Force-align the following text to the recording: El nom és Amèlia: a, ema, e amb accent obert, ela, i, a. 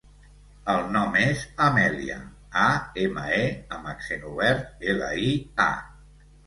El 0.75 0.87
nom 0.95 1.17
és 1.23 1.43
Amèlia: 1.67 2.17
a, 2.63 2.65
ema, 3.05 3.29
e 3.43 3.45
amb 3.77 3.93
accent 3.95 4.27
obert, 4.35 4.77
ela, 4.97 5.17
i, 5.29 5.35
a. 5.73 6.33